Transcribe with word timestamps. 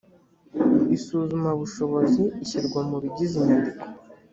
isuzumabushobozi 0.95 2.23
ishyirwa 2.43 2.79
mu 2.89 2.97
bigize 3.03 3.33
inyandiko 3.39 3.85